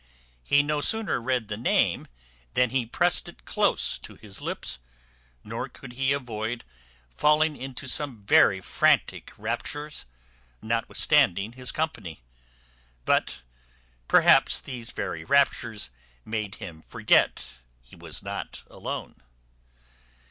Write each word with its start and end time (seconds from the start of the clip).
He 0.41 0.63
no 0.63 0.81
sooner 0.81 1.21
read 1.21 1.47
the 1.47 1.57
name 1.57 2.07
than 2.55 2.71
he 2.71 2.87
prest 2.87 3.29
it 3.29 3.45
close 3.45 3.99
to 3.99 4.15
his 4.15 4.41
lips; 4.41 4.79
nor 5.43 5.69
could 5.69 5.93
he 5.93 6.11
avoid 6.11 6.65
falling 7.15 7.55
into 7.55 7.87
some 7.87 8.25
very 8.25 8.61
frantic 8.61 9.31
raptures, 9.37 10.07
notwithstanding 10.59 11.51
his 11.51 11.71
company; 11.71 12.23
but, 13.05 13.43
perhaps, 14.07 14.59
these 14.59 14.89
very 14.89 15.23
raptures 15.23 15.91
made 16.25 16.55
him 16.55 16.81
forget 16.81 17.59
he 17.79 17.95
was 17.95 18.23
not 18.23 18.63
alone. 18.71 19.21